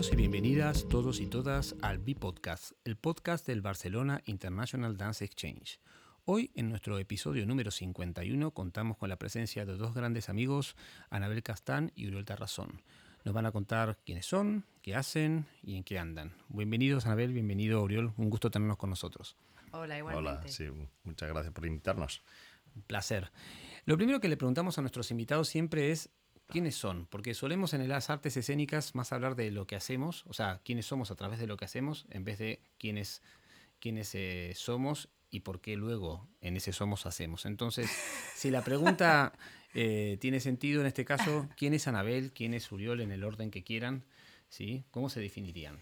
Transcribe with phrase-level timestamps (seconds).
[0.00, 5.78] Bienvenidos y bienvenidas todos y todas al B-Podcast, el podcast del Barcelona International Dance Exchange.
[6.24, 10.74] Hoy, en nuestro episodio número 51, contamos con la presencia de dos grandes amigos,
[11.10, 12.80] Anabel Castán y Uriol Tarrazón.
[13.26, 16.32] Nos van a contar quiénes son, qué hacen y en qué andan.
[16.48, 18.14] Bienvenidos, Anabel, bienvenido, Uriol.
[18.16, 19.36] Un gusto tenernos con nosotros.
[19.72, 20.30] Hola, igualmente.
[20.30, 20.64] Hola, sí,
[21.04, 22.22] muchas gracias por invitarnos.
[22.74, 23.30] Un placer.
[23.84, 26.08] Lo primero que le preguntamos a nuestros invitados siempre es
[26.50, 30.34] quiénes son, porque solemos en las artes escénicas más hablar de lo que hacemos, o
[30.34, 33.22] sea, quiénes somos a través de lo que hacemos, en vez de quiénes,
[33.78, 37.46] quiénes eh, somos y por qué luego en ese somos hacemos.
[37.46, 37.90] Entonces,
[38.34, 39.32] si la pregunta
[39.74, 42.32] eh, tiene sentido en este caso, ¿quién es Anabel?
[42.32, 44.04] ¿Quién es Uriol en el orden que quieran?
[44.48, 44.84] ¿Sí?
[44.90, 45.78] ¿Cómo se definirían?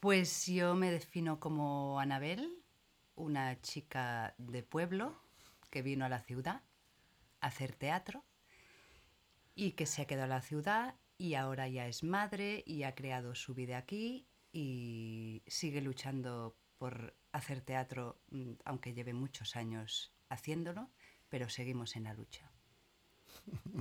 [0.00, 2.50] Pues yo me defino como Anabel,
[3.14, 5.14] una chica de pueblo
[5.70, 6.62] que vino a la ciudad
[7.40, 8.24] a hacer teatro
[9.60, 12.94] y que se ha quedado en la ciudad y ahora ya es madre y ha
[12.94, 20.14] creado su vida aquí y sigue luchando por hacer teatro, mm, aunque lleve muchos años
[20.30, 20.88] haciéndolo,
[21.28, 22.50] pero seguimos en la lucha.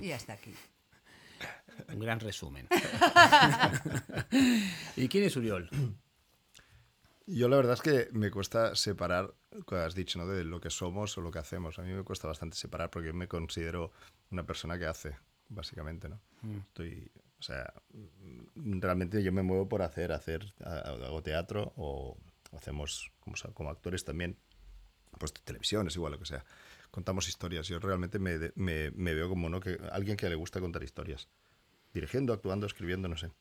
[0.01, 0.53] Y hasta aquí.
[1.87, 2.67] Un gran resumen.
[4.97, 5.69] ¿Y quién es Uriol?
[7.25, 9.33] Yo la verdad es que me cuesta separar,
[9.65, 10.27] como has dicho, ¿no?
[10.27, 11.79] de lo que somos o lo que hacemos.
[11.79, 13.93] A mí me cuesta bastante separar porque me considero
[14.29, 16.21] una persona que hace básicamente, ¿no?
[16.41, 16.57] Mm.
[16.59, 17.73] Estoy, o sea,
[18.55, 22.17] realmente yo me muevo por hacer, hacer, hago teatro o
[22.55, 24.37] hacemos como, como actores también,
[25.17, 26.45] pues televisión, es igual lo que sea.
[26.91, 27.67] Contamos historias.
[27.67, 29.59] Yo realmente me, me, me veo como ¿no?
[29.59, 31.27] que alguien que le gusta contar historias.
[31.93, 33.31] Dirigiendo, actuando, escribiendo, no sé.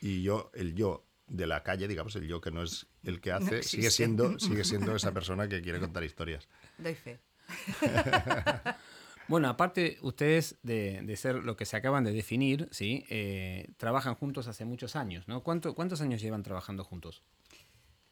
[0.00, 3.32] Y yo, el yo de la calle, digamos, el yo que no es el que
[3.32, 6.48] hace, sigue, siendo, sigue siendo esa persona que quiere contar historias.
[6.78, 7.20] Doy fe.
[9.28, 13.04] Bueno, aparte, ustedes de, ser lo que se acaban de definir, ¿sí?
[13.08, 15.42] Eh, trabajan juntos hace muchos años, ¿no?
[15.42, 17.22] ¿Cuántos años llevan trabajando juntos?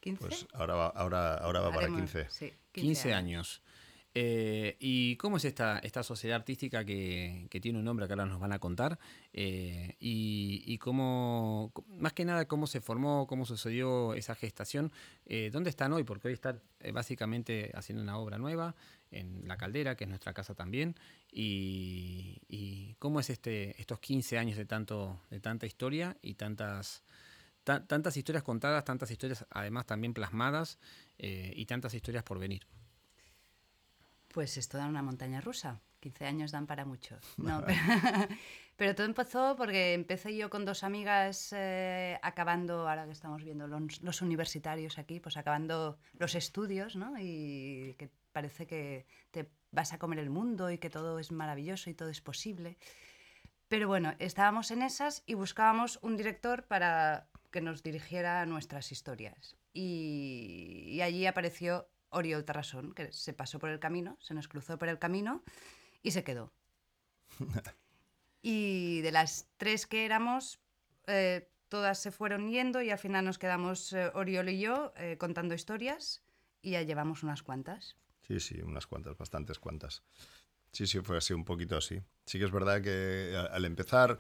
[0.01, 0.21] 15.
[0.21, 2.27] Pues ahora va, ahora, ahora va para 15.
[2.31, 3.63] Sí, 15, años.
[4.13, 8.41] Eh, ¿Y cómo es esta, esta sociedad artística que, tiene un nombre que ahora nos
[8.41, 8.99] van a contar?
[9.33, 14.91] Eh, y, cómo, más que nada, cómo se formó, cómo sucedió esa gestación.
[15.53, 16.05] ¿Dónde están hoy?
[16.05, 16.63] Porque hoy están
[16.93, 18.75] básicamente haciendo una obra nueva
[19.11, 20.97] en La Caldera, que es nuestra casa también,
[21.31, 27.03] y, cómo es este, estos 15 años de, tanto, de tanta historia y tantas,
[27.65, 30.79] tantas historias contadas, tantas historias además también plasmadas
[31.19, 32.67] eh, y tantas historias por venir.
[34.29, 35.81] Pues es toda una montaña rusa.
[36.01, 37.19] 15 años dan para mucho.
[37.37, 37.65] No,
[38.77, 43.67] pero, todo empezó porque empecé yo con dos amigas eh, acabando, ahora que estamos viendo
[43.67, 47.19] los, los, universitarios aquí, pues acabando los estudios, ¿no?
[47.19, 51.91] Y que parece que te vas a comer el mundo y que todo es maravilloso
[51.91, 52.79] y todo es posible.
[53.69, 59.57] Pero bueno, estábamos en esas y buscábamos un director para que nos dirigiera nuestras historias.
[59.73, 64.89] Y, allí apareció Oriol Tarrasón, que se pasó por el camino, se nos cruzó por
[64.89, 65.45] el camino
[66.03, 66.53] y se quedó.
[68.43, 70.61] y de las tres que éramos,
[71.07, 75.17] eh, todas se fueron yendo y al final nos quedamos eh, Oriol y yo eh,
[75.19, 76.25] contando historias
[76.61, 77.97] y ya llevamos unas cuantas.
[78.31, 80.05] Sí, sí, unas cuantas, bastantes cuantas.
[80.71, 82.01] Sí, sí, fue así, un poquito así.
[82.27, 84.19] Sí que es verdad que al empezar,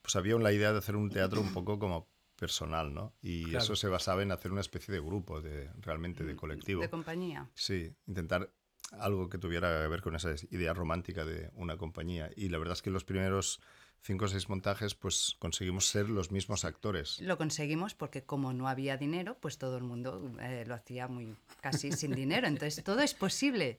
[0.00, 3.14] pues había la idea de hacer un teatro un poco como personal, ¿no?
[3.20, 6.82] Y eso se basaba en hacer una especie de grupo, de realmente de mm, colectivo.
[6.82, 7.50] De compañía.
[7.54, 8.48] Sí, intentar
[8.92, 12.30] algo que tuviera que ver con esa idea romántica de una compañía.
[12.36, 13.60] Y la verdad es que los primeros
[14.00, 17.20] cinco o seis montajes, pues conseguimos ser los mismos actores.
[17.20, 21.36] Lo conseguimos porque como no había dinero, pues todo el mundo eh, lo hacía muy
[21.60, 22.46] casi sin dinero.
[22.46, 23.78] Entonces todo es posible,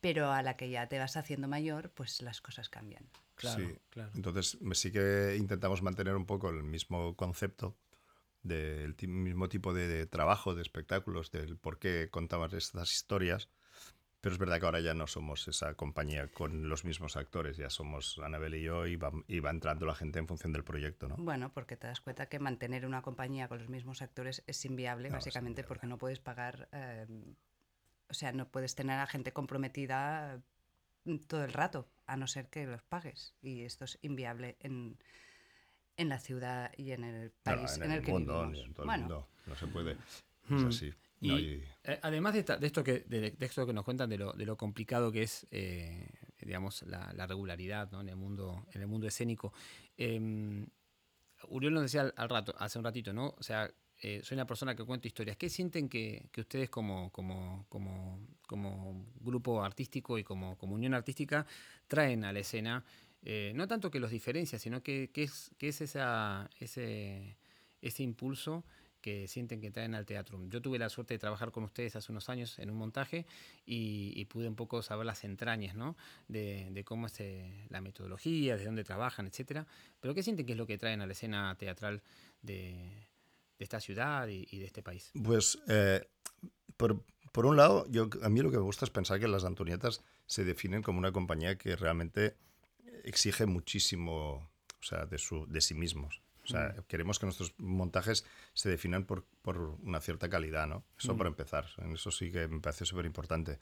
[0.00, 3.08] pero a la que ya te vas haciendo mayor, pues las cosas cambian.
[3.34, 3.74] Claro, sí.
[3.90, 4.10] claro.
[4.14, 7.76] Entonces sí que intentamos mantener un poco el mismo concepto
[8.42, 13.48] del mismo tipo de, trabajo, de espectáculos, del por qué contamos estas historias
[14.22, 17.68] pero es verdad que ahora ya no somos esa compañía con los mismos actores, ya
[17.68, 19.10] somos Anabel y yo y va,
[19.50, 21.16] entrando la gente en función del proyecto, ¿no?
[21.16, 25.10] Bueno, porque te das cuenta que mantener una compañía con los mismos actores es inviable,
[25.10, 27.04] básicamente porque no puedes pagar, eh,
[28.08, 30.40] o sea, no puedes tener a gente comprometida
[31.26, 33.34] todo el rato, a no ser que los pagues.
[33.42, 34.98] Y esto es inviable en,
[35.96, 38.66] en la ciudad y en el país en, el, que mundo, vivimos.
[38.66, 39.92] En todo el mundo, no se puede.
[39.92, 40.66] Es hmm.
[40.68, 40.94] así.
[41.22, 44.56] Y, eh, además de, esto que, de, esto que nos cuentan de lo, de lo
[44.56, 46.08] complicado que es, eh,
[46.40, 49.52] digamos, la, regularidad en, el mundo, en el mundo escénico,
[49.96, 50.66] eh,
[51.48, 53.34] Uriol nos decía al, rato, hace un ratito, ¿no?
[53.38, 53.70] O sea,
[54.00, 55.36] eh, soy una persona que cuenta historias.
[55.36, 60.94] ¿Qué sienten que, que ustedes como, como, como, como, grupo artístico y como, como unión
[60.94, 61.46] artística
[61.86, 62.84] traen a la escena?
[63.54, 67.36] no tanto que los diferencia, sino que, que es, que es esa, ese
[67.82, 68.64] ese impulso
[69.02, 70.40] que sienten que traen al teatro.
[70.48, 73.26] Yo tuve la suerte de trabajar con ustedes hace unos años en un montaje
[73.66, 75.96] y, pude un poco saber las entrañas ¿no?
[76.28, 79.66] de, cómo es eh, la metodología, de dónde trabajan, etcétera.
[80.00, 82.02] Pero ¿qué sienten que es lo que traen a la escena teatral
[82.40, 83.08] de,
[83.58, 85.10] esta ciudad y, de este país?
[85.22, 86.08] Pues, eh,
[86.76, 90.02] por, un lado, yo, a mí lo que me gusta es pensar que las Antonietas
[90.26, 92.36] se definen como una compañía que realmente
[93.04, 94.48] exige muchísimo
[94.80, 96.22] o sea, de sí mismos.
[96.44, 96.82] O sea, mm.
[96.88, 98.24] queremos que nuestros montajes
[98.54, 100.84] se definan por, por una cierta calidad, ¿no?
[100.98, 101.16] Eso mm.
[101.16, 101.66] por empezar.
[101.92, 103.58] Eso sí que me parece súper importante.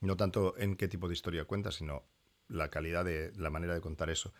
[0.00, 2.04] No tanto en qué tipo de historia cuenta, sino
[2.48, 4.32] la calidad de la manera de contar eso.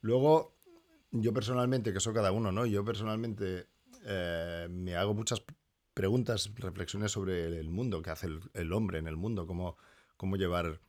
[0.00, 0.54] Luego,
[1.10, 2.66] yo personalmente, que soy cada uno, ¿no?
[2.66, 3.66] Yo personalmente
[4.04, 5.42] eh, me hago muchas
[5.94, 9.76] preguntas, reflexiones sobre el mundo, qué hace el, el hombre en el mundo, cómo,
[10.16, 10.80] cómo llevar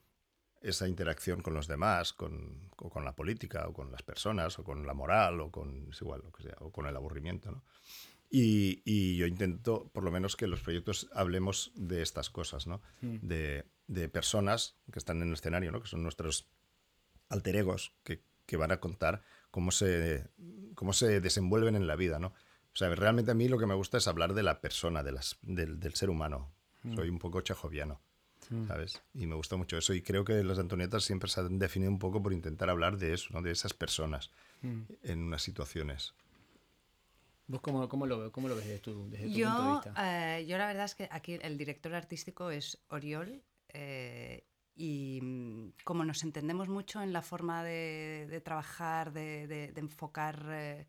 [0.61, 4.63] esa interacción con los demás, con, o con la política, o con las personas, o
[4.63, 7.51] con la moral, o con, igual, lo que sea, o con el aburrimiento.
[7.51, 7.63] ¿no?
[8.29, 12.81] Y, y, yo intento, por lo menos, que los proyectos hablemos de estas cosas, ¿no?
[13.01, 13.17] Mm.
[13.21, 15.81] De, de, personas que están en el escenario, ¿no?
[15.81, 16.47] que son nuestros
[17.29, 20.29] alter egos, que, que, van a contar cómo se,
[20.75, 22.19] cómo se desenvuelven en la vida.
[22.19, 22.27] ¿no?
[22.27, 25.11] O sea, realmente a mí lo que me gusta es hablar de la persona, de
[25.11, 26.53] las, del, del ser humano.
[26.83, 26.95] Mm.
[26.95, 27.99] Soy un poco chejoviano.
[28.49, 28.67] Mm.
[28.67, 29.01] ¿sabes?
[29.13, 29.93] Y me gusta mucho eso.
[29.93, 33.13] Y creo que las Antonietas siempre se han definido un poco por intentar hablar de
[33.13, 33.41] eso, ¿no?
[33.41, 34.31] De esas personas
[34.61, 34.81] mm.
[35.03, 36.13] en unas situaciones.
[37.47, 40.37] ¿Vos cómo, cómo, lo, cómo lo, ves desde tu, desde yo, punto de vista?
[40.37, 44.43] Eh, yo la verdad es que aquí el director artístico es Oriol eh,
[44.75, 49.79] y mm, como nos entendemos mucho en la forma de, de trabajar, de, de, de
[49.81, 50.87] enfocar eh,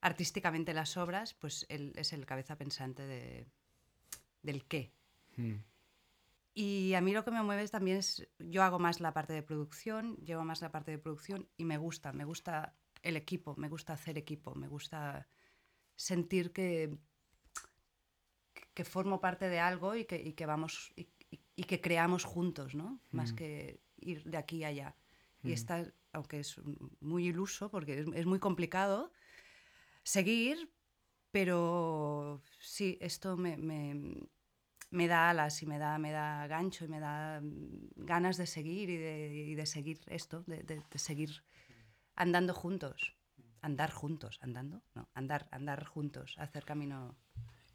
[0.00, 3.46] artísticamente las obras, pues él es el cabeza pensante de,
[4.42, 4.92] del qué.
[6.60, 9.44] Y a mí lo que me mueve también es, yo hago más la parte de
[9.44, 13.68] producción, llevo más la parte de producción y me gusta, me gusta el equipo, me
[13.68, 15.28] gusta hacer equipo, me gusta
[15.94, 16.98] sentir que,
[18.74, 21.08] que formo parte de algo y que, y que vamos y,
[21.54, 22.98] y, que creamos juntos, ¿no?
[23.12, 23.36] Más mm.
[23.36, 24.96] que ir de aquí a allá.
[25.44, 25.52] Y mm.
[25.52, 26.60] está, aunque es
[26.98, 29.12] muy iluso, porque es, es muy complicado
[30.02, 30.72] seguir,
[31.30, 34.28] pero sí, esto me, me
[34.90, 38.46] me da alas y me da, me da gancho y me da mm, ganas de
[38.46, 41.42] seguir y de, de seguir esto, de, de, seguir
[42.16, 43.14] andando juntos.
[43.60, 47.16] Andar juntos, andando, no, andar, andar juntos, hacer camino.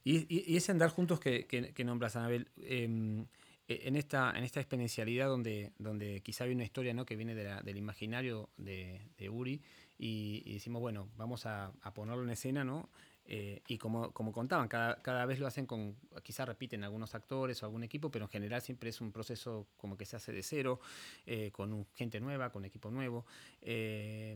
[0.06, 3.26] Y, y, ese andar juntos que, que, nombras, Anabel, em,
[3.68, 7.06] e, en, esta, en esta experiencialidad donde, donde quizá hay una historia ¿no?
[7.06, 9.62] que viene del imaginario de, Uri
[9.98, 12.90] y, y, decimos, bueno, vamos a, a ponerlo en escena, ¿no?
[13.26, 17.62] Eh, y como, como contaban, cada, cada, vez lo hacen con, quizás repiten algunos actores
[17.64, 20.44] o algún equipo, pero en general siempre es un proceso como que se hace de
[20.44, 20.80] cero,
[21.26, 23.26] eh, con gente nueva, con equipo nuevo.
[23.62, 24.36] Eh,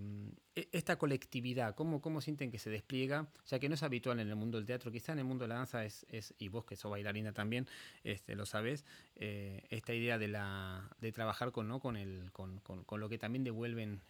[0.72, 3.28] esta colectividad, ¿cómo, ¿cómo sienten que se despliega?
[3.48, 5.50] Ya que no es habitual en el mundo del teatro, quizá en el mundo de
[5.50, 7.68] la danza es, es y vos que sos bailarina también,
[8.04, 11.80] este, lo sabes, esta idea de, la, de trabajar con, ¿no?
[11.80, 14.02] con, el, con, con, con lo que también devuelven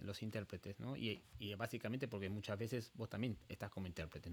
[0.00, 0.96] los intérpretes, ¿no?
[0.96, 1.22] Y,
[1.56, 4.30] básicamente porque muchas veces vos también estás como intérprete.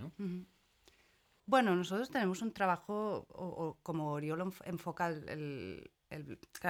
[1.51, 5.91] Bueno, nosotros tenemos un trabajo, o, como Oriol enfoca el,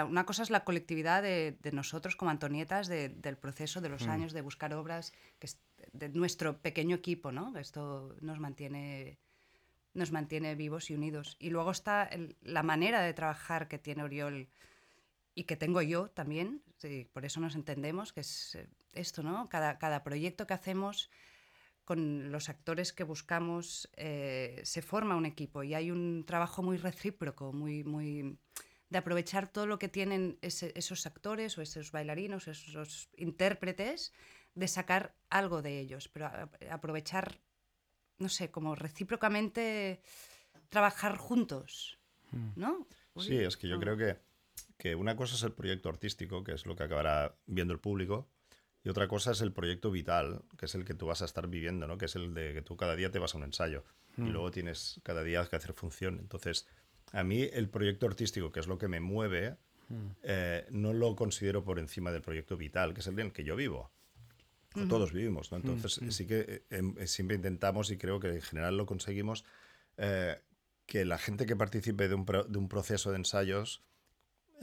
[0.10, 4.10] una cosa es la colectividad de, nosotros como Antonietas, del proceso de los mm.
[4.10, 5.60] años de buscar obras, que es
[5.94, 7.56] de nuestro pequeño equipo, ¿no?
[7.60, 9.20] Esto nos mantiene,
[9.94, 11.38] nos mantiene vivos y unidos.
[11.38, 12.10] Y luego está
[12.42, 14.50] la manera de trabajar que tiene Oriol
[15.36, 16.64] y que tengo yo también,
[17.14, 19.48] por eso nos entendemos, que es eh, esto, ¿no?
[19.48, 21.12] Cada, cada proyecto que hacemos
[21.92, 26.78] con los actores que buscamos eh, se forma un equipo y hay un trabajo muy
[26.78, 28.38] recíproco, muy, muy
[28.90, 34.14] de aprovechar todo lo que tienen esos actores o esos bailarinos, esos intérpretes,
[34.56, 36.32] de sacar algo de ellos, pero
[36.70, 37.42] aprovechar,
[38.20, 40.02] no sé, como recíprocamente
[40.70, 42.00] trabajar juntos,
[42.32, 42.52] hmm.
[42.56, 42.88] ¿no?
[43.18, 44.18] Sí, es que yo creo que,
[44.78, 48.30] que una cosa es el proyecto artístico, que es lo que acabará viendo el público,
[48.84, 51.48] y otra cosa es el proyecto vital, que es el que tú vas a estar
[51.48, 51.98] viviendo, ¿no?
[51.98, 53.84] Que es el de que tú cada día te vas a un ensayo
[54.18, 54.30] y mm.
[54.30, 56.18] luego tienes cada día que hacer función.
[56.20, 56.68] Entonces,
[57.12, 59.58] a mí el proyecto artístico, que es lo que me mueve,
[59.90, 60.08] mm.
[60.24, 63.44] eh, no lo considero por encima del proyecto vital, que es el en el que
[63.44, 63.92] yo vivo.
[64.88, 65.58] Todos vivimos, ¿no?
[65.58, 68.86] Entonces, mm, sí que eh, em, eh, siempre intentamos y creo que en general lo
[68.86, 69.44] conseguimos
[70.88, 73.84] que la gente que participe de un, de un proceso de ensayos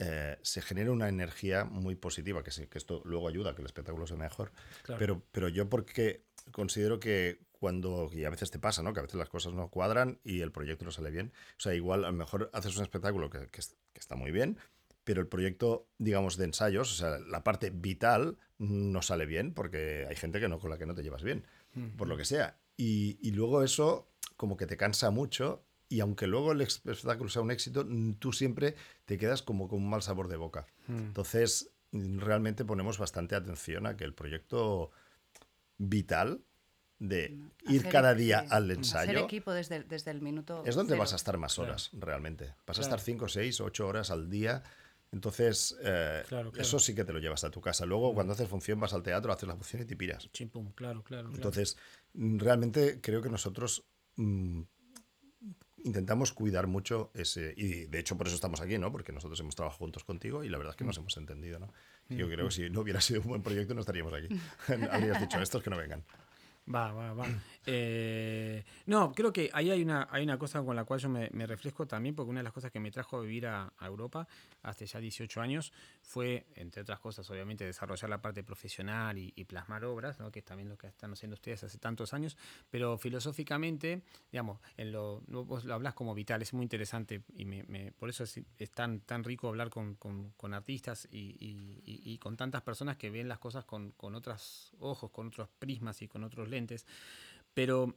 [0.01, 3.65] eh, se genera una energía muy positiva, que, que esto luego ayuda a que el
[3.65, 4.53] espectáculo sea mejor.
[4.97, 8.93] Pero, pero yo porque considero que cuando, y a veces te pasa, ¿no?
[8.93, 11.33] Que a veces las cosas no cuadran y el proyecto no sale bien.
[11.57, 13.61] O sea, igual a lo mejor haces un espectáculo que, que,
[13.93, 14.57] está muy bien,
[15.03, 20.05] pero el proyecto, digamos, de ensayos, o sea, la parte vital no sale bien porque
[20.09, 21.45] hay gente que no, con la que no te llevas bien,
[21.97, 22.57] por lo que sea.
[22.77, 27.41] Y, y luego eso como que te cansa mucho y aunque luego el espectáculo sea
[27.41, 27.85] un éxito,
[28.19, 30.67] tú siempre te quedas como con un mal sabor de boca.
[30.87, 30.97] Hmm.
[30.97, 34.91] Entonces, realmente ponemos bastante atención a que el proyecto
[35.77, 36.41] vital
[36.99, 39.11] de ir cada día al ensayo.
[39.11, 40.63] Hacer equipo desde, desde el minuto.
[40.65, 42.53] Es donde vas a estar más horas, realmente.
[42.67, 44.61] Vas a estar 5, 6, 8 horas al día.
[45.11, 46.23] Entonces, eh,
[46.57, 47.85] eso sí que te lo llevas a tu casa.
[47.85, 48.15] Luego, mm.
[48.15, 50.29] cuando haces función, vas al teatro, haces la función y te piras.
[50.31, 51.31] Chimpum, claro, claro.
[51.33, 51.77] Entonces,
[52.13, 53.85] realmente creo que nosotros
[54.17, 54.61] mm,
[55.83, 57.53] intentamos cuidar mucho ese.
[57.55, 58.91] Y de hecho, por eso estamos aquí, ¿no?
[58.91, 61.01] Porque nosotros hemos trabajado juntos contigo y la verdad es que nos mm.
[61.01, 61.73] hemos entendido, ¿no?
[62.09, 64.27] Yo creo que si no hubiera sido un buen proyecto, no estaríamos aquí.
[64.91, 66.03] Habrías dicho, estos que no vengan.
[66.73, 67.25] Va, va, va.
[67.65, 71.29] Eh, no, creo que ahí hay una, hay una cosa con la cual yo me,
[71.47, 74.27] refresco también, porque una de las cosas que me trajo a vivir a, Europa
[74.61, 79.83] hace ya 18 años fue, entre otras cosas, obviamente, desarrollar la parte profesional y, plasmar
[79.85, 80.31] obras, ¿no?
[80.31, 82.37] que es también lo que están haciendo ustedes hace tantos años,
[82.69, 87.91] pero filosóficamente, digamos, en lo, vos lo hablas como vital, es muy interesante y me,
[87.93, 91.35] por eso es, tan, tan rico hablar con, con, artistas y,
[91.85, 96.01] y, con tantas personas que ven las cosas con, con otros ojos, con otros prismas
[96.01, 96.58] y con otros lentes
[97.53, 97.95] pero,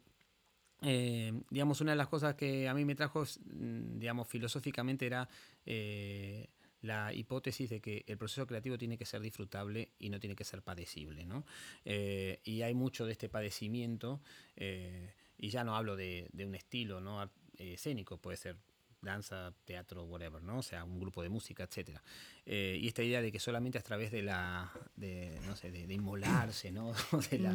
[0.83, 5.29] eh, digamos, una de las cosas que a mí me trajo, mm, digamos, filosóficamente era
[5.67, 6.49] eh,
[6.81, 10.45] la hipótesis de que el proceso creativo tiene que ser disfrutable y no tiene que
[10.45, 11.45] ser padecible, ¿no?
[11.85, 14.21] Eh, y hay mucho de este padecimiento,
[14.57, 17.31] y ya no hablo de, de un estilo ¿no?
[17.59, 18.57] escénico, puede ser
[19.03, 20.59] danza, teatro, whatever, ¿no?
[20.59, 22.03] O sea, un grupo de música, etcétera.
[22.47, 25.93] Eh, y esta idea de que solamente a través de la, de, no sé, de,
[25.93, 26.93] inmolarse, ¿no?
[27.31, 27.53] De la,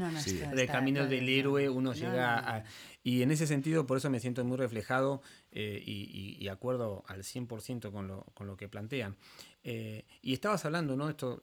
[0.54, 2.63] del camino del héroe uno llega a...
[3.04, 7.24] Y en ese sentido, por eso me siento muy reflejado eh, y, y, acuerdo al
[7.24, 9.16] 100% con lo, con lo que plantean.
[9.63, 11.10] Eh, y estabas hablando, ¿no?
[11.10, 11.42] Esto,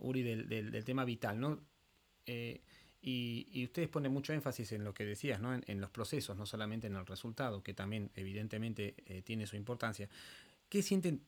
[0.00, 1.60] Uri, del, del, del, tema vital, ¿no?
[3.02, 5.54] Y, ustedes ponen mucho énfasis en lo que decías, ¿no?
[5.54, 10.08] en, los procesos, no solamente en el resultado, que también evidentemente eh, tiene su importancia.
[10.68, 11.22] ¿Qué sienten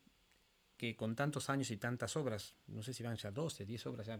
[0.77, 4.07] que con tantos años y tantas obras, no sé si van ya 12, 10 obras,
[4.07, 4.19] ya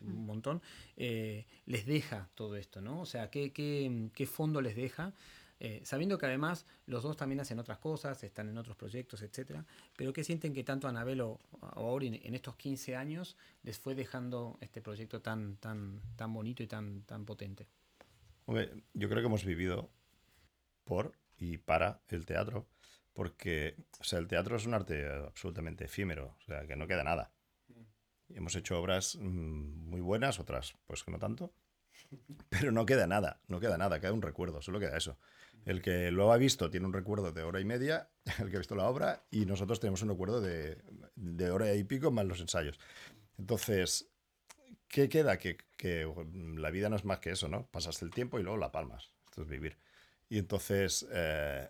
[0.00, 0.62] un montón,
[0.96, 2.80] eh, les deja todo esto?
[2.80, 3.00] ¿no?
[3.00, 5.14] O sea, ¿qué, qué, qué fondo les deja?
[5.60, 9.64] Eh, sabiendo que además los dos también hacen otras cosas, están en otros proyectos, etcétera,
[9.96, 13.96] pero que sienten que tanto Anabel o a Ori en estos 15 años les fue
[13.96, 17.66] dejando este proyecto tan, tan, tan bonito y tan, tan potente.
[18.46, 19.90] yo creo que hemos vivido
[20.84, 22.68] por y para el teatro,
[23.12, 27.02] porque o sea, el teatro es un arte absolutamente efímero, o sea, que no queda
[27.02, 27.32] nada.
[28.28, 31.52] Hemos hecho obras mm, muy buenas, otras pues que no tanto,
[32.48, 35.18] pero no queda nada, no queda nada, queda un recuerdo, solo queda eso.
[35.64, 38.60] El que lo ha visto tiene un recuerdo de hora y media, el que ha
[38.60, 42.78] visto la obra, y nosotros tenemos un recuerdo de, hora y pico más los ensayos.
[43.36, 44.08] Entonces,
[44.88, 45.38] ¿qué queda?
[45.38, 46.10] Que, que,
[46.56, 47.66] la vida no es más que eso, ¿no?
[47.66, 49.12] Pasas el tiempo y luego la palmas.
[49.26, 49.78] Esto es vivir.
[50.28, 51.68] Y entonces, eh,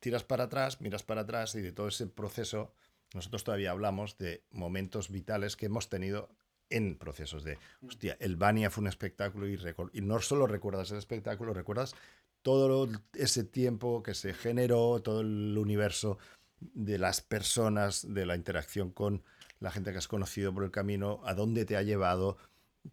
[0.00, 2.74] tiras para atrás, miras para atrás y de todo ese proceso,
[3.14, 6.30] nosotros todavía hablamos de momentos vitales que hemos tenido
[6.76, 9.58] en procesos de, hostia, el Bania fue un espectáculo y,
[9.92, 11.94] y no solo recuerdas el espectáculo, recuerdas
[12.42, 16.18] todo ese tiempo que se generó, todo el universo
[16.60, 19.22] de las personas, de la interacción con
[19.60, 22.36] la gente que has conocido por el camino, a dónde te ha llevado,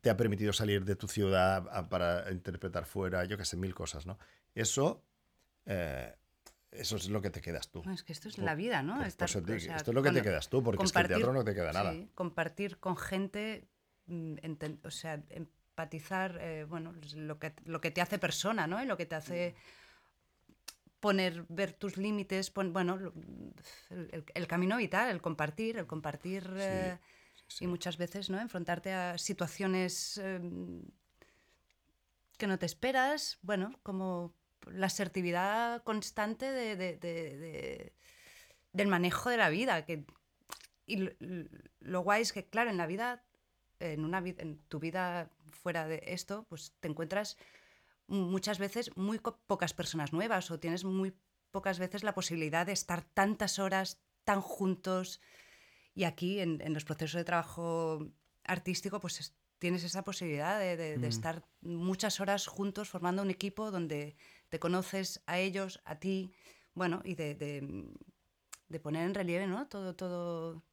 [0.02, 4.06] te ha permitido salir de tu ciudad para interpretar fuera, yo que sé, mil cosas,
[4.06, 4.20] ¿no?
[4.54, 5.04] Eso,
[5.66, 6.16] eh,
[6.72, 7.84] eso es lo que te quedas tú.
[7.92, 9.04] es que esto es la vida, ¿no?
[9.04, 9.44] esto es lo
[10.04, 11.96] que te quedas tú, porque es que el teatro no te queda nada.
[12.16, 13.68] compartir con gente,
[14.06, 14.36] mm,
[14.84, 18.82] o sea, empatizar, eh, bueno, lo que, lo que te hace persona, ¿no?
[18.84, 19.56] Y lo que te hace
[21.00, 23.14] poner, ver tus límites, bueno,
[23.90, 26.98] el, camino vital, el compartir, el compartir eh,
[27.60, 28.40] y muchas veces, ¿no?
[28.40, 30.84] Enfrentarte a situaciones em,
[32.38, 34.36] que no te esperas, bueno, como
[34.72, 37.94] la asertividad constante de,
[38.74, 39.86] del manejo de la vida.
[39.86, 40.06] Que,
[40.86, 41.10] y
[41.80, 43.24] lo, guay es que, claro, en la vida,
[43.80, 47.38] en, una, en tu vida fuera de esto, pues te encuentras
[48.08, 51.14] muchas veces muy pocas personas nuevas o tienes muy
[51.52, 55.22] pocas veces la posibilidad de estar tantas horas tan juntos.
[55.94, 58.08] Y aquí, en, los procesos de trabajo
[58.44, 61.04] artístico, pues tienes esa posibilidad de, mm.
[61.04, 64.16] estar muchas horas juntos formando un equipo donde
[64.50, 66.34] te conoces a ellos, a ti,
[66.74, 69.68] bueno, y de, de, poner en relieve, ¿no?
[69.68, 70.64] Todo, todo,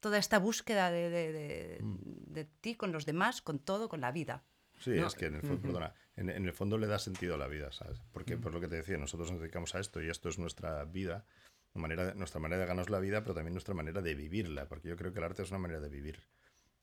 [0.00, 2.32] toda esta búsqueda de, de, mm.
[2.32, 4.44] de, ti con los demás, con todo, con la vida.
[4.78, 7.46] Sí, es que en el, fondo, perdona, en, el fondo le da sentido a la
[7.46, 8.02] vida, ¿sabes?
[8.12, 8.40] Porque, mm.
[8.40, 11.24] por lo que te decía, nosotros nos dedicamos a esto y esto es nuestra vida,
[11.74, 14.96] manera, nuestra manera de ganarnos la vida, pero también nuestra manera de vivirla, porque yo
[14.96, 16.26] creo que el arte es una manera de vivir.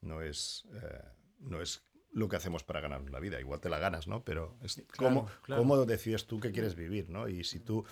[0.02, 1.04] No es, eh,
[1.40, 3.40] no es lo que hacemos para ganarnos la vida.
[3.40, 4.24] Igual te la ganas, ¿no?
[4.24, 7.28] Pero es cómo, cómo decides tú que quieres vivir, ¿no?
[7.28, 7.86] Y si tú,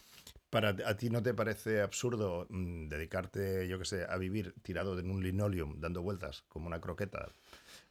[0.50, 4.98] para a ti no te parece absurdo mm, dedicarte, yo qué sé, a vivir tirado
[5.00, 7.30] en un linoleum, dando vueltas como una croqueta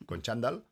[0.07, 0.65] con chándal,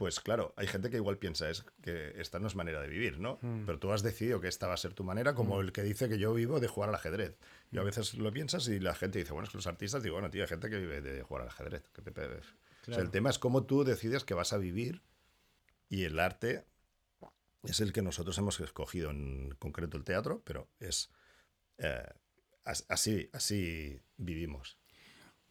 [0.00, 3.20] pues claro, hay gente que igual piensa es que esta no es manera de vivir,
[3.20, 3.38] ¿no?
[3.42, 3.66] Hmm.
[3.66, 5.60] Pero tú has decidido que esta va a ser tu manera, como hmm.
[5.60, 7.36] el que dice que yo vivo de jugar al ajedrez.
[7.70, 10.14] Yo a veces lo piensas y la gente dice, bueno, es que los artistas, digo,
[10.14, 11.82] bueno, tío, hay gente que vive de jugar al ajedrez.
[11.92, 12.22] Que te
[12.88, 15.02] o sea, el tema es cómo tú decides que vas a vivir
[15.88, 16.64] y el arte
[17.62, 21.10] es el que nosotros hemos escogido, en concreto el teatro, pero es
[21.78, 22.08] eh,
[22.64, 24.78] así, así vivimos.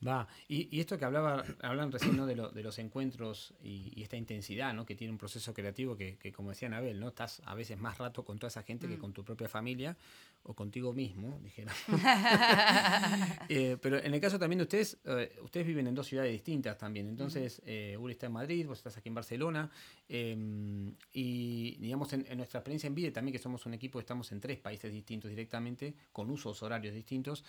[0.06, 2.26] Va, y, esto que hablaba, hablan recién ¿no?
[2.26, 4.86] de, de, los encuentros y, esta intensidad ¿no?
[4.86, 7.10] que tiene un proceso creativo que, que, como decía Anabel, ¿no?
[7.10, 9.00] estás a veces más rato con toda esa gente que mm.
[9.00, 9.98] con tu propia familia
[10.44, 11.74] o contigo mismo, dijera.
[13.52, 16.78] Eh, pero en el caso también de ustedes, eh, ustedes viven en dos ciudades distintas
[16.78, 17.10] también.
[17.10, 19.72] Entonces, eh, Uri está en Madrid, vos estás aquí en Barcelona.
[20.08, 24.40] Em, y digamos, en, nuestra experiencia en vida también que somos un equipo, estamos en
[24.40, 27.44] tres países distintos directamente, con usos horarios distintos.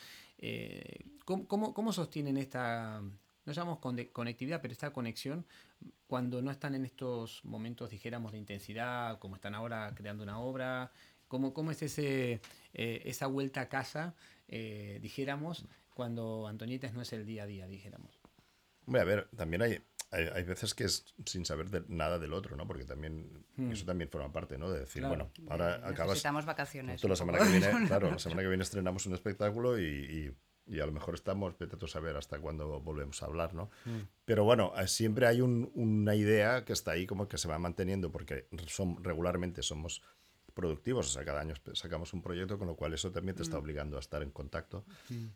[1.27, 3.03] ¿cómo, cómo, sostienen esta,
[3.45, 3.79] no llamamos
[4.13, 5.45] conectividad, pero esta conexión
[6.07, 10.91] cuando no están en estos momentos, dijéramos, de intensidad, como están ahora creando una obra?
[11.31, 12.41] ¿Cómo, cómo es ese,
[12.75, 14.17] eh, esa vuelta a casa,
[14.49, 18.19] eh, dijéramos, cuando Antonietes no es el día a día, dijéramos?
[18.85, 22.67] Bueno, a ver, también hay, hay, veces que es sin saber nada del otro, ¿no?
[22.67, 23.71] Porque también hmm.
[23.71, 24.73] eso también forma parte, ¿no?
[24.73, 26.09] De decir, bueno, ahora acabas...
[26.09, 27.05] Necesitamos vacaciones.
[27.05, 30.35] La semana, que viene, claro, la semana que viene estrenamos un espectáculo y,
[30.67, 33.71] y, a lo mejor estamos, vete a saber hasta cuándo volvemos a hablar, ¿no?
[33.85, 34.01] Hmm.
[34.25, 37.61] Pero bueno, eh, siempre hay un, una idea que está ahí como que se va
[37.61, 40.03] manteniendo porque son, regularmente somos
[40.61, 41.07] productivos.
[41.07, 43.61] O sea, cada año sacamos un proyecto, con lo cual eso también te está mm.
[43.61, 44.85] obligando a estar en contacto.
[45.09, 45.27] Mm.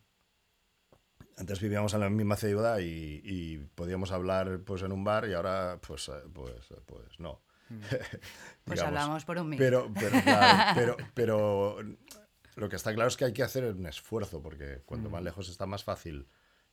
[1.37, 5.81] Antes vivíamos en la misma ciudad y, podíamos hablar pues en un bar y ahora
[5.81, 7.41] pues, eh, pues, pues no.
[7.71, 7.81] Mm.
[8.65, 9.65] pues hablamos por un minuto.
[9.65, 10.17] Pero, pero,
[10.75, 11.79] pero, pero,
[12.57, 15.49] lo que está claro es que hay que hacer un esfuerzo porque cuanto más lejos
[15.49, 16.29] está más fácil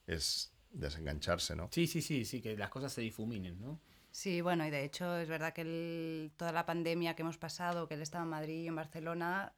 [0.06, 1.70] es desengancharse, ¿no?
[1.72, 3.80] Sí, sí, sí, sí, que las cosas se difuminen, ¿no?
[4.12, 7.94] Sí, bueno, y de hecho es verdad que toda la pandemia que hemos pasado, que
[7.94, 9.54] él estaba en Madrid y en Barcelona,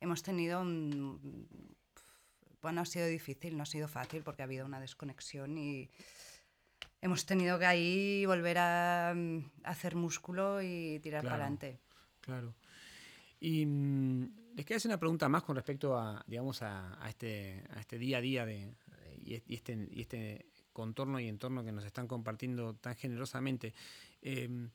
[0.00, 1.76] hemos tenido un...
[2.62, 5.90] Bueno, ha sido difícil, no ha sido fácil porque ha habido una desconexión y
[7.00, 11.80] hemos tenido que ahí volver a, mm, hacer músculo y tirar para adelante.
[12.20, 12.54] Claro.
[13.40, 17.80] Y mm, les quería hacer una pregunta más con respecto a, digamos, a, este, a
[17.80, 18.76] este día a día de,
[19.24, 20.49] y, este, y este
[20.80, 23.74] contorno y entorno que nos están compartiendo tan generosamente.
[24.22, 24.70] Em,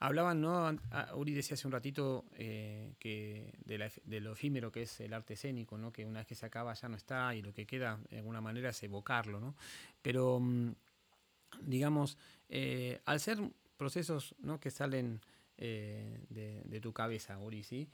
[0.00, 0.76] hablaban, ¿no?
[1.14, 5.78] Uri decía hace un ratito eh, que de, lo efímero que es el arte escénico,
[5.78, 5.92] ¿no?
[5.92, 8.40] Que una vez que se acaba ya no está y lo que queda de alguna
[8.40, 9.54] manera es evocarlo, ¿no?
[10.02, 10.72] Pero, mm,
[11.60, 13.38] digamos, eh, al ser
[13.76, 14.58] procesos ¿no?
[14.58, 15.20] que salen
[15.56, 17.88] eh, de, tu cabeza, Uri, ¿sí?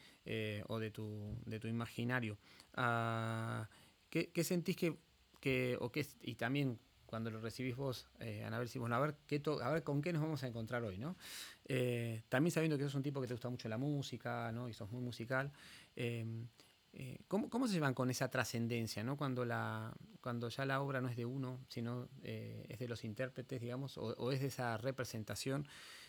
[0.68, 2.38] o de tu, de tu imaginario,
[2.74, 3.68] ah,
[4.08, 4.96] ¿qué, sentís que,
[5.40, 9.16] que, o qué, y también cuando lo recibís vos, eh, Anabel, si bueno, a ver,
[9.26, 11.16] qué a ver con qué nos vamos a encontrar hoy, ¿no?
[11.64, 14.68] Eh, también sabiendo que sos un tipo que te gusta mucho la música, ¿no?
[14.68, 15.50] Y sos muy musical.
[15.96, 16.46] Em,
[16.92, 19.16] eh, ¿cómo, ¿cómo, se llevan con esa trascendencia, ¿no?
[19.16, 23.04] Cuando, la, cuando ya la obra no es de uno, sino eh, es de los
[23.04, 25.66] intérpretes, digamos, o, o, es de esa representación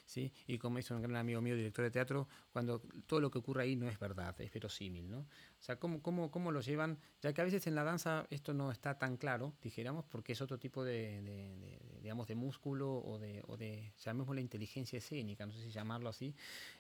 [0.10, 0.34] ¿sí?
[0.48, 3.64] Y como dice un gran amigo mío, director de teatro, cuando todo lo que ocurre
[3.64, 5.20] ahí no es verdad, es verosímil, ¿no?
[5.20, 6.98] O sea, ¿cómo, cómo, cómo lo llevan?
[7.22, 10.42] Ya que a veces en la danza esto no está tan claro, dijéramos, porque es
[10.42, 15.62] otro tipo de, digamos, de músculo o de, o de, llamémoslo inteligencia escénica, no sé
[15.62, 16.36] si llamarlo así,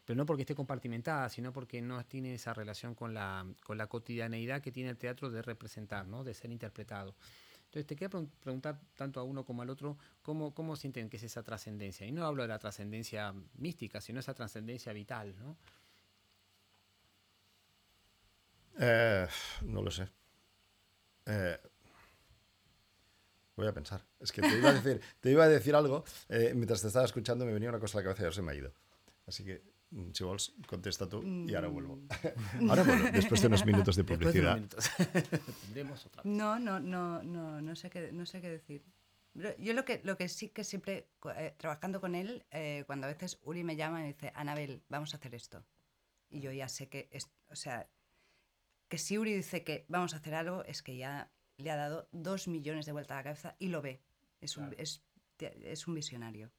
[0.05, 3.85] pero no porque esté compartimentada, sino porque no tiene esa relación con la, con la
[3.85, 6.23] cotidianeidad que tiene el teatro de representar, ¿no?
[6.23, 7.13] De ser interpretado.
[7.69, 8.09] Entonces te quería
[8.41, 12.07] preguntar tanto a uno como al otro cómo, cómo sienten que es esa trascendencia.
[12.07, 15.55] Y no hablo de la trascendencia mística, sino esa trascendencia vital, ¿no?
[18.79, 19.27] Eh,
[19.61, 20.09] no lo sé.
[21.27, 21.59] Eh,
[23.55, 24.03] voy a pensar.
[24.19, 26.03] Es que te iba a decir, te iba a decir algo.
[26.27, 28.41] Eh, mientras te estaba escuchando me venía una cosa a la cabeza y ahora se
[28.41, 28.73] me ha ido.
[29.27, 29.61] Así que
[30.13, 31.99] si vols, contesta tú y ahora vuelvo.
[32.59, 32.69] Mm.
[32.69, 34.59] Ahora vuelvo, después de unos minutos de publicidad.
[36.23, 38.83] no, no, no, no, no sé qué, no sé qué decir.
[39.59, 43.09] Yo lo que, lo que sí que siempre, eh, trabajando con él, eh, cuando a
[43.09, 45.63] veces Uri me llama y me dice, Anabel, vamos a hacer esto.
[46.29, 47.89] Y yo ya sé que, es, o sea,
[48.87, 52.09] que si Uri dice que vamos a hacer algo, es que ya le ha dado
[52.11, 54.01] dos millones de vueltas a la cabeza y lo ve.
[54.41, 55.03] Es un, es,
[55.39, 56.51] es un visionario.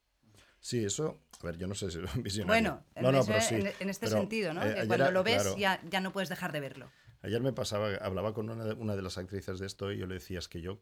[0.61, 2.83] Sí, eso, a ver, yo no sé si es visionario.
[2.95, 4.61] Bueno, no, en, este sentido, ¿no?
[4.61, 6.91] que cuando lo ves ya, ya, no puedes dejar de verlo.
[7.23, 10.07] Ayer me pasaba, hablaba con una de, una de las actrices de esto y yo
[10.07, 10.81] le decía, es que yo,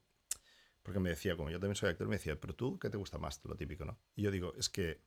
[0.82, 3.18] porque me decía, como yo también soy actor, me decía, pero tú, ¿qué te gusta
[3.18, 3.40] más?
[3.44, 3.98] Lo típico, ¿no?
[4.14, 5.00] Y yo digo, es que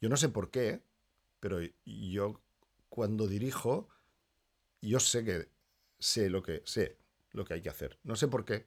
[0.00, 0.82] Yo no sé por qué,
[1.40, 2.40] pero yo
[2.88, 3.88] cuando dirijo,
[4.80, 5.48] yo sé que
[5.98, 6.98] sé lo que sé
[7.34, 7.98] lo que hay que hacer.
[8.02, 8.66] No sé por qué.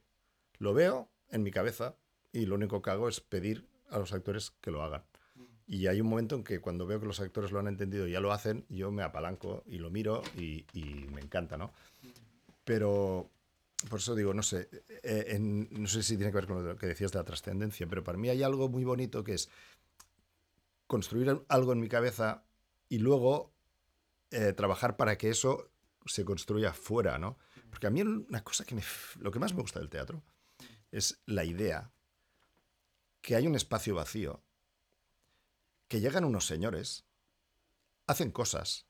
[0.60, 1.96] Lo veo en mi cabeza
[2.32, 5.04] y lo único que hago es pedir a los actores que lo hagan.
[5.68, 8.12] Y hay un momento en que cuando veo que los actores lo han entendido y
[8.12, 11.74] ya lo hacen, yo me apalanco y lo miro y, y me encanta, ¿no?
[12.64, 13.30] Pero
[13.90, 14.70] por eso digo, no sé,
[15.04, 18.04] eh, no sé si tiene que ver con lo que decías de la trascendencia, pero
[18.04, 19.50] para mí hay algo muy bonito que es
[20.88, 22.44] construir algo en mi cabeza
[22.90, 23.54] y luego
[24.32, 25.70] eh, trabajar para que eso
[26.06, 27.38] se construya fuera, ¿no?
[27.70, 28.82] Porque a mí una cosa que me,
[29.20, 30.24] lo que más me gusta del teatro
[30.92, 31.92] es la idea
[33.22, 34.42] que hay un espacio vacío,
[35.88, 37.06] que llegan unos señores,
[38.08, 38.88] hacen cosas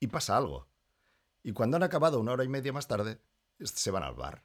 [0.00, 0.68] y pasa algo.
[1.42, 3.20] Y cuando han acabado una hora y media más tarde,
[3.60, 4.44] se van al bar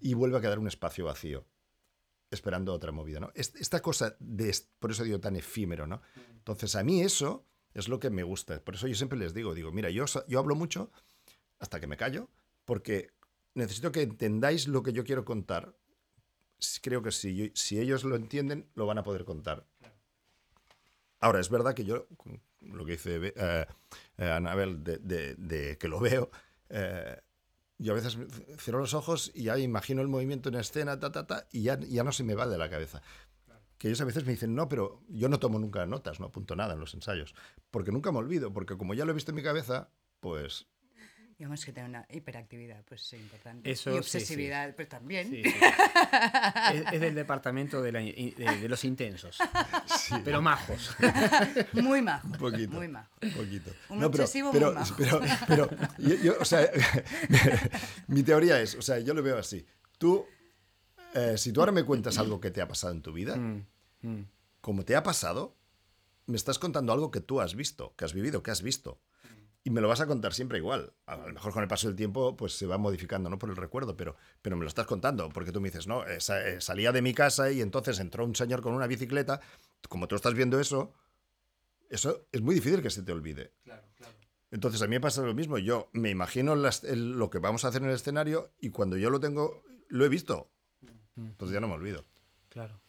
[0.00, 1.46] y vuelve a quedar un espacio vacío
[2.30, 3.30] esperando otra movida, ¿no?
[3.34, 6.02] Esta cosa de, por eso digo tan efímero, ¿no?
[6.30, 8.62] Entonces a mí eso es lo que me gusta.
[8.62, 10.90] Por eso yo siempre les digo, digo, mira, yo, yo hablo mucho
[11.58, 12.28] hasta que me callo,
[12.64, 13.12] porque
[13.54, 15.76] necesito que entendáis lo que yo quiero contar.
[16.82, 19.66] Creo que si, si ellos lo entienden, lo van a poder contar.
[21.20, 22.06] Ahora, es verdad que yo,
[22.60, 23.66] lo que dice eh,
[24.18, 26.30] eh, Anabel, de, que lo veo,
[26.68, 27.20] eh,
[27.78, 28.18] yo a veces
[28.58, 31.78] cierro los ojos y ya imagino el movimiento en escena, ta, ta, ta, y ya,
[31.80, 33.02] ya no se me va de la cabeza.
[33.78, 36.56] Que ellos a veces me dicen, no, pero yo no tomo nunca notas, no apunto
[36.56, 37.34] nada en los ensayos,
[37.70, 40.66] porque nunca me olvido, porque como ya lo he visto en mi cabeza, pues
[41.38, 43.70] Digamos que tener una hiperactividad, pues es importante.
[43.70, 45.34] y obsesividad, pues también.
[46.72, 49.36] es, del departamento de, de, los intensos.
[50.24, 50.96] Pero majos.
[51.74, 52.30] Muy majos.
[52.30, 52.72] Un poquito.
[52.72, 53.18] Muy majos.
[53.20, 53.70] Un poquito.
[53.90, 54.94] Un obsesivo pero, muy majo.
[54.96, 56.70] Pero, pero, yo, o sea,
[58.06, 59.66] mi teoría es, o sea, yo lo veo así.
[59.98, 60.24] Tú,
[61.14, 63.66] eh, si tú ahora me cuentas algo que te ha pasado en tu vida, mm,
[64.02, 64.26] mm.
[64.60, 65.54] como te ha pasado,
[66.26, 69.00] me estás contando algo que tú has visto, que has vivido, que has visto
[69.66, 70.92] y me lo vas a contar siempre igual.
[71.06, 73.36] A lo mejor con el paso del tiempo pues se va modificando, ¿no?
[73.36, 76.18] Por el recuerdo, pero, pero me lo estás contando, porque tú me dices, no, eh,
[76.18, 79.40] eh, salía de mi casa y entonces entró un señor con una bicicleta.
[79.88, 80.94] Como tú estás viendo eso,
[81.90, 83.54] eso es muy difícil que se te olvide.
[83.64, 84.14] Claro, claro.
[84.52, 85.58] Entonces a mí me pasa lo mismo.
[85.58, 89.18] Yo me imagino lo que vamos a hacer en el escenario y cuando yo lo
[89.18, 90.48] tengo, lo he visto.
[91.16, 91.26] Mm.
[91.26, 92.04] Entonces ya no me olvido.
[92.50, 92.80] Claro.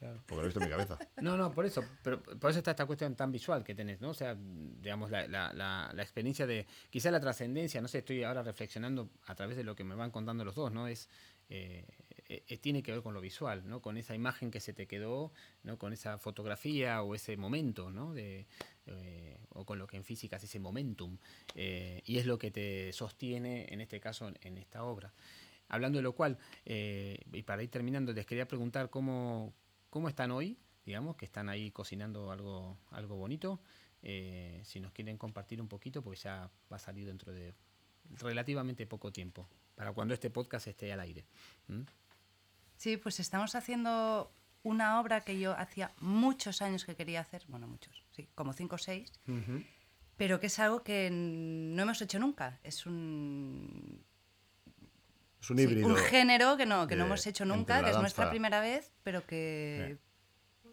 [0.00, 0.98] Porque lo he visto en mi cabeza.
[1.20, 1.84] No, no, por eso.
[2.02, 4.10] Pero por eso está esta cuestión tan visual que tenés, ¿no?
[4.10, 6.66] O sea, digamos, la, la, la, experiencia de.
[6.88, 10.10] Quizá la trascendencia, no sé, estoy ahora reflexionando a través de lo que me van
[10.10, 10.88] contando los dos, ¿no?
[10.88, 11.08] Es.
[11.50, 11.84] Eh,
[12.28, 13.82] eh, tiene que ver con lo visual, ¿no?
[13.82, 15.32] Con esa imagen que se te quedó,
[15.64, 15.78] ¿no?
[15.78, 18.14] Con esa fotografía o ese momento, ¿no?
[18.14, 18.46] De,
[18.86, 21.18] eh, o con lo que en física es ese momentum.
[21.54, 25.12] y es lo que te sostiene, en este caso, en, en esta obra.
[25.68, 29.52] Hablando de lo cual, y para ir terminando, les quería preguntar cómo,
[29.90, 33.60] cómo están hoy, digamos, que están ahí cocinando algo, algo bonito.
[34.02, 37.54] Eh, si nos quieren compartir un poquito, pues ya va a salir dentro de
[38.18, 41.26] relativamente poco tiempo, para cuando este podcast esté al aire.
[41.68, 41.82] ¿Mm?
[42.76, 47.66] Sí, pues estamos haciendo una obra que yo hacía muchos años que quería hacer, bueno,
[47.66, 49.12] muchos, sí, como cinco o seis,
[50.16, 52.58] pero que es algo que no hemos hecho nunca.
[52.62, 54.04] Es un
[55.40, 55.88] es un híbrido.
[55.88, 59.26] un género que no, que no hemos hecho nunca, que es nuestra primera vez, pero
[59.26, 59.98] que...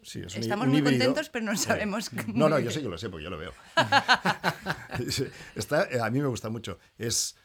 [0.02, 2.10] Sí, es Estamos muy contentos, pero no sabemos.
[2.28, 3.52] No, no, yo sé que lo sé, porque yo lo veo.
[5.56, 6.78] Está, eh, a mí me gusta mucho.
[6.96, 7.36] Es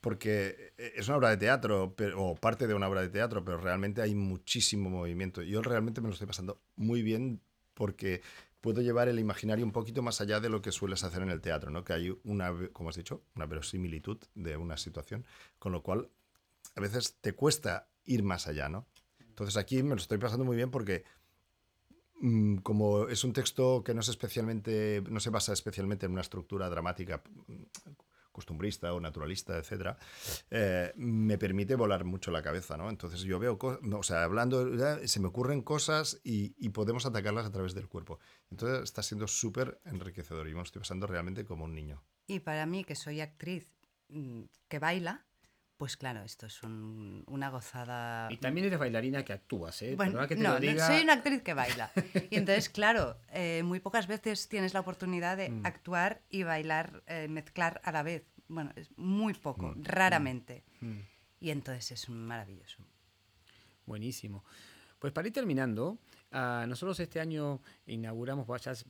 [0.00, 4.00] porque es una obra de teatro, o parte de una obra de teatro, pero realmente
[4.00, 5.42] hay muchísimo movimiento.
[5.42, 7.40] Yo realmente me lo estoy pasando muy bien
[7.74, 8.22] porque
[8.60, 11.40] puedo llevar el imaginario un poquito más allá de lo que sueles hacer en el
[11.40, 11.84] teatro, ¿no?
[11.84, 15.24] Que hay una, como has dicho, una verosimilitud de una situación,
[15.58, 16.10] con lo cual
[16.78, 18.86] a veces te cuesta ir más allá, ¿no?
[19.18, 21.04] Entonces aquí me lo estoy pasando muy bien porque
[22.20, 26.20] mm, como es un texto que no es especialmente, no se basa especialmente en una
[26.20, 27.62] estructura dramática mm,
[28.30, 29.98] costumbrista o naturalista, etcétera,
[30.50, 32.88] eh, me permite volar mucho la cabeza, ¿no?
[32.88, 34.64] Entonces yo veo, o sea, hablando,
[35.04, 38.20] se me ocurren cosas y, y, podemos atacarlas a través del cuerpo.
[38.52, 42.04] Entonces está siendo súper enriquecedor y me lo estoy pasando realmente como un niño.
[42.28, 43.66] Y para mí, que soy actriz
[44.08, 45.27] mm, que baila,
[45.78, 48.26] pues claro, esto es una gozada.
[48.32, 49.94] Y también eres bailarina que actúas, ¿eh?
[49.94, 51.92] Bueno, no, soy una actriz que baila.
[52.30, 55.64] Y entonces, claro, eh, muy pocas veces tienes la oportunidad de mm.
[55.64, 58.24] actuar y bailar, eh, mezclar a la vez.
[58.48, 59.84] Bueno, es muy poco, mm.
[59.84, 60.64] raramente.
[60.80, 60.98] Mm.
[61.40, 62.84] Y entonces es maravilloso.
[63.86, 64.44] Buenísimo.
[64.98, 65.98] Pues para ir terminando,
[66.32, 68.48] ah, nosotros este año inauguramos,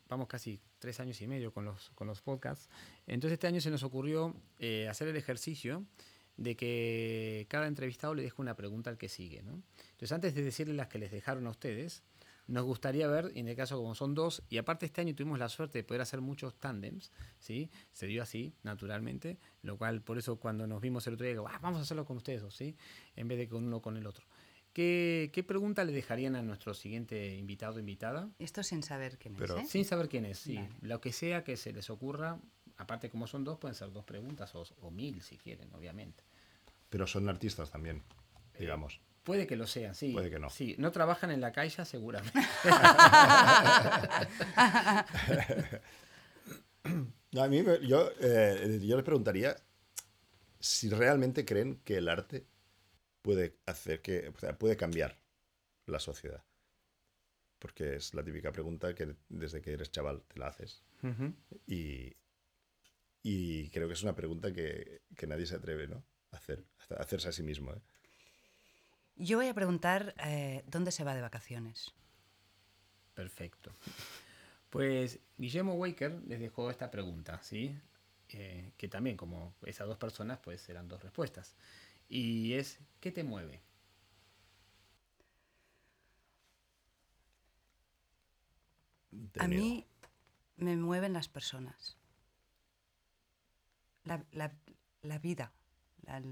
[0.08, 2.70] vamos casi tres años y medio con los, con los podcasts.
[3.06, 5.84] Entonces este año se nos ocurrió eh, hacer el ejercicio
[6.38, 9.42] de que cada entrevistado le deja una pregunta al que sigue.
[9.42, 9.62] ¿no?
[9.90, 12.02] Entonces, antes de decirle las que les dejaron a ustedes,
[12.46, 15.50] nos gustaría ver, en el caso como son dos, y aparte este año tuvimos la
[15.50, 17.70] suerte de poder hacer muchos tándems, ¿sí?
[17.92, 21.48] Se dio así, naturalmente, lo cual por eso cuando nos vimos el otro día, digo,
[21.48, 22.74] ah, vamos a hacerlo con ustedes dos, ¿sí?
[23.16, 24.24] En vez de con uno con el otro.
[24.72, 28.30] ¿Qué, ¿Qué, pregunta le dejarían a nuestro siguiente invitado o invitada?
[28.38, 29.64] Esto sin saber quién Pero, es.
[29.64, 29.68] ¿eh?
[29.68, 30.54] Sin saber quién es, sí.
[30.54, 30.68] Vale.
[30.82, 32.38] Lo que sea que se les ocurra,
[32.78, 36.22] aparte como son dos, pueden ser dos preguntas o, o mil si quieren, obviamente.
[36.88, 38.02] Pero son artistas también,
[38.58, 39.00] digamos.
[39.24, 40.12] Puede que lo sean, sí.
[40.12, 40.48] Puede que no.
[40.48, 42.40] Sí, no trabajan en la calle seguramente.
[47.32, 49.54] No, a mí, me- yo, eh, yo les preguntaría
[50.60, 52.46] si realmente creen que el arte
[53.20, 55.18] puede hacer que, o sea, puede cambiar
[55.86, 56.42] la sociedad.
[57.58, 60.82] Porque es la típica pregunta que desde que eres chaval te la haces.
[61.66, 62.14] Y,
[63.22, 66.04] y creo que es una pregunta que, que nadie se atreve ¿no?
[66.32, 67.72] a hacer, a hacerse a sí mismo.
[67.72, 67.80] ¿eh?
[69.16, 71.92] Yo voy a preguntar eh, dónde se va de vacaciones.
[73.14, 73.74] Perfecto.
[74.70, 77.76] Pues Guillermo Waker les dejó esta pregunta, ¿sí?
[78.28, 81.56] Eh, que también, como esas dos personas, pues serán dos respuestas.
[82.08, 83.62] Y es, ¿qué te mueve?
[89.38, 89.86] A mí
[90.56, 91.97] me mueven las personas.
[94.08, 94.56] La, la-
[95.02, 95.52] la vida.
[96.06, 96.22] la-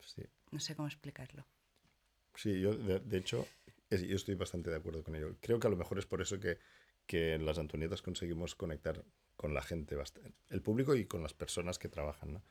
[0.00, 0.22] Sí.
[0.50, 1.46] no sé cómo explicarlo.
[2.34, 3.46] Sí, yo de, de hecho,
[3.90, 5.34] es- yo estoy bastante de acuerdo con ello.
[5.40, 6.58] Creo que a lo mejor es por eso que,
[7.06, 9.02] que en las Antonietas conseguimos conectar
[9.36, 12.34] con la gente, bastante, el público y con las personas que trabajan.
[12.34, 12.42] ¿no?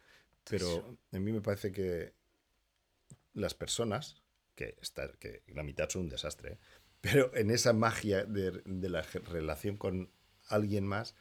[0.50, 2.14] Pero a mí me parece que
[3.34, 4.24] las personas,
[4.56, 6.58] que, está, que la mitad son un desastre, ¿eh?
[7.02, 10.10] pero en esa magia de, de la relación con
[10.48, 11.16] alguien más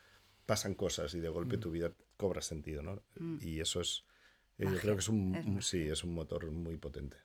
[0.46, 2.83] pasan cosas y de golpe tu vida cobra sentido.
[2.83, 3.02] ¿no?
[3.40, 4.04] Y eso es,
[4.59, 5.62] eh, yo creo que es un, es un- magia.
[5.68, 7.16] sí, es un motor muy potente.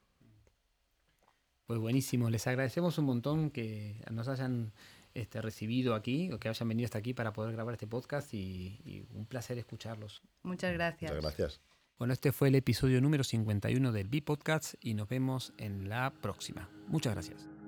[1.67, 4.73] Pues buenísimo, les agradecemos un montón que nos hayan
[5.13, 8.79] este, recibido aquí o que hayan venido hasta aquí para poder grabar este podcast y,
[8.85, 10.23] y un placer escucharlos.
[10.41, 11.11] Muchas gracias.
[11.11, 11.61] Muchas gracias.
[11.99, 16.69] Bueno, este fue el episodio número 51 del B-Podcast y nos vemos en la próxima.
[16.87, 17.58] Muchas gracias.